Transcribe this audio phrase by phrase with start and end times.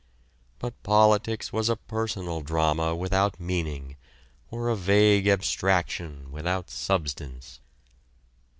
[0.57, 3.97] But politics was a personal drama without meaning
[4.49, 7.59] or a vague abstraction without substance.